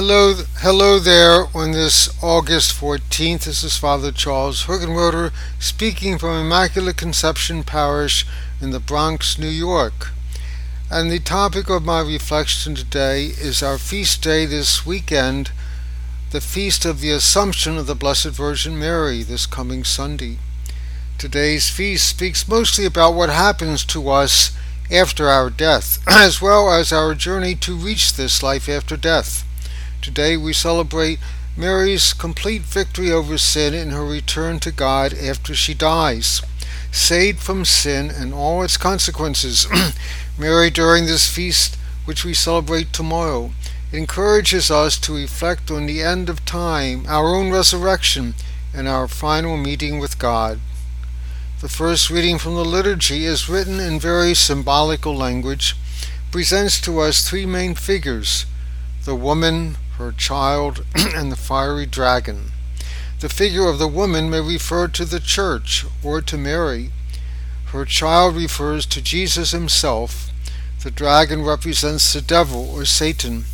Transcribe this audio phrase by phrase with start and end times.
[0.00, 3.42] Hello, hello there on this August 14th.
[3.42, 8.24] This is Father Charles Hergenroder speaking from Immaculate Conception Parish
[8.60, 10.10] in the Bronx, New York.
[10.88, 15.50] And the topic of my reflection today is our feast day this weekend,
[16.30, 20.38] the feast of the Assumption of the Blessed Virgin Mary this coming Sunday.
[21.18, 24.56] Today's feast speaks mostly about what happens to us
[24.92, 29.44] after our death, as well as our journey to reach this life after death.
[30.00, 31.18] Today we celebrate
[31.56, 36.40] Mary's complete victory over sin in her return to God after she dies.
[36.92, 39.66] Saved from sin and all its consequences,
[40.38, 43.50] Mary, during this feast, which we celebrate tomorrow,
[43.92, 48.34] encourages us to reflect on the end of time, our own resurrection,
[48.72, 50.60] and our final meeting with God.
[51.60, 55.74] The first reading from the liturgy is written in very symbolical language,
[56.30, 58.46] presents to us three main figures
[59.04, 62.52] the woman, her child, and the fiery dragon.
[63.20, 66.92] The figure of the woman may refer to the church or to Mary.
[67.66, 70.30] Her child refers to Jesus himself.
[70.82, 73.44] The dragon represents the devil or Satan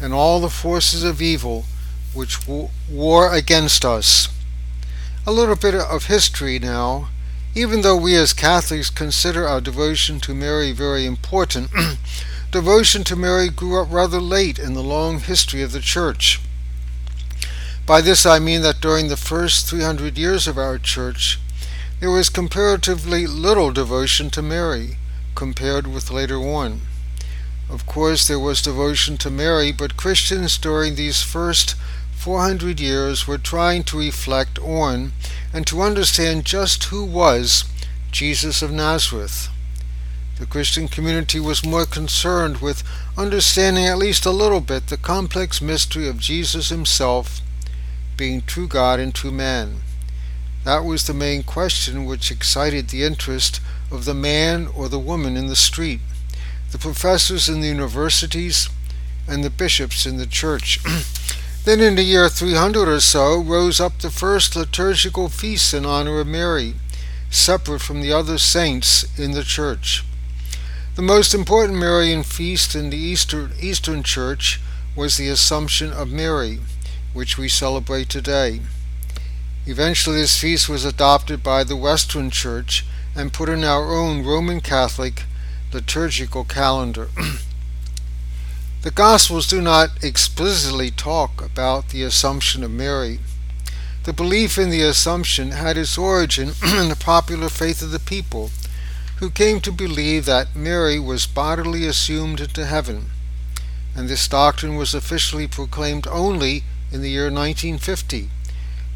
[0.00, 1.64] and all the forces of evil
[2.12, 4.28] which war against us.
[5.26, 7.08] A little bit of history now.
[7.54, 11.70] Even though we as Catholics consider our devotion to Mary very important,
[12.50, 16.40] devotion to Mary grew up rather late in the long history of the Church.
[17.86, 21.38] By this I mean that during the first 300 years of our Church,
[22.00, 24.96] there was comparatively little devotion to Mary
[25.34, 26.82] compared with later on.
[27.68, 31.74] Of course, there was devotion to Mary, but Christians during these first
[32.12, 35.12] 400 years were trying to reflect on
[35.52, 37.64] and to understand just who was
[38.12, 39.48] Jesus of Nazareth.
[40.38, 42.82] The Christian community was more concerned with
[43.16, 47.40] understanding at least a little bit the complex mystery of Jesus himself
[48.18, 49.76] being true God and true man.
[50.64, 55.36] That was the main question which excited the interest of the man or the woman
[55.36, 56.00] in the street,
[56.70, 58.68] the professors in the universities,
[59.28, 60.80] and the bishops in the church.
[61.64, 66.20] then in the year 300 or so rose up the first liturgical feasts in honor
[66.20, 66.74] of Mary,
[67.30, 70.04] separate from the other saints in the church.
[70.96, 74.62] The most important Marian feast in the Eastern, Eastern Church
[74.96, 76.58] was the Assumption of Mary,
[77.12, 78.62] which we celebrate today.
[79.66, 84.62] Eventually, this feast was adopted by the Western Church and put in our own Roman
[84.62, 85.24] Catholic
[85.70, 87.10] liturgical calendar.
[88.80, 93.20] the Gospels do not explicitly talk about the Assumption of Mary.
[94.04, 98.50] The belief in the Assumption had its origin in the popular faith of the people
[99.16, 103.06] who came to believe that Mary was bodily assumed into heaven,
[103.94, 108.28] and this doctrine was officially proclaimed only in the year 1950,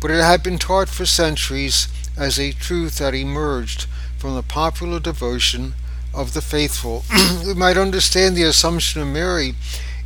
[0.01, 3.87] but it had been taught for centuries as a truth that emerged
[4.19, 5.75] from the popular devotion
[6.13, 7.05] of the faithful.
[7.47, 9.55] we might understand the Assumption of Mary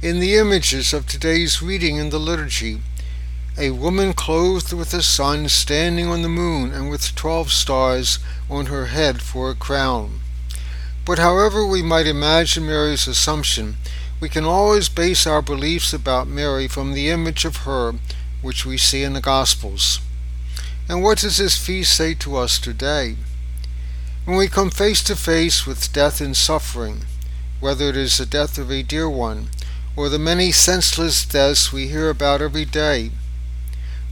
[0.01, 2.81] in the images of today's reading in the liturgy
[3.57, 8.19] a woman clothed with the sun standing on the moon and with twelve stars
[8.51, 10.19] on her head for a crown.
[11.05, 13.77] But however we might imagine Mary's assumption,
[14.21, 17.95] we can always base our beliefs about Mary from the image of her
[18.43, 20.01] which we see in the Gospels.
[20.89, 23.17] And what does this feast say to us today?
[24.25, 27.03] When we come face to face with death and suffering,
[27.61, 29.51] whether it is the death of a dear one,
[29.95, 33.13] or the many senseless deaths we hear about every day,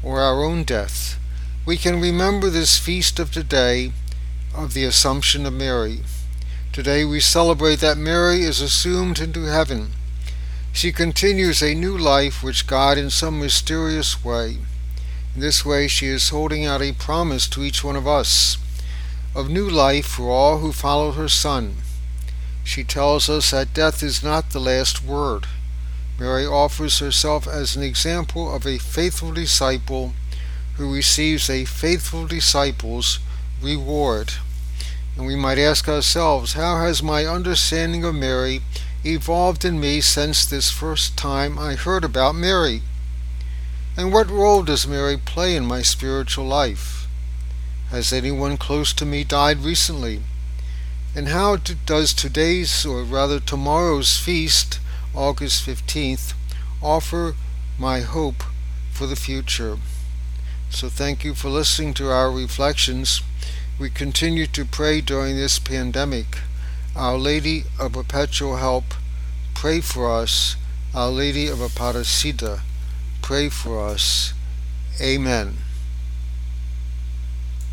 [0.02, 1.18] or our own death,
[1.64, 3.92] we can remember this feast of today
[4.54, 6.00] of the Assumption of Mary.
[6.72, 9.92] Today we celebrate that Mary is assumed into heaven.
[10.72, 14.58] She continues a new life which God in some mysterious way.
[15.34, 18.56] In this way she is holding out a promise to each one of us
[19.34, 21.76] of new life for all who follow her Son.
[22.64, 25.46] She tells us that death is not the last word.
[26.22, 30.12] Mary offers herself as an example of a faithful disciple
[30.76, 33.18] who receives a faithful disciple's
[33.60, 34.34] reward.
[35.16, 38.60] And we might ask ourselves, how has my understanding of Mary
[39.04, 42.82] evolved in me since this first time I heard about Mary?
[43.96, 47.08] And what role does Mary play in my spiritual life?
[47.90, 50.22] Has anyone close to me died recently?
[51.16, 54.78] And how does today's, or rather tomorrow's feast
[55.14, 56.34] August 15th,
[56.82, 57.34] offer
[57.78, 58.42] my hope
[58.92, 59.78] for the future.
[60.70, 63.22] So thank you for listening to our reflections.
[63.78, 66.38] We continue to pray during this pandemic.
[66.96, 68.84] Our Lady of Perpetual Help,
[69.54, 70.56] pray for us.
[70.94, 72.60] Our Lady of Aparecida,
[73.22, 74.34] pray for us.
[75.00, 75.56] Amen.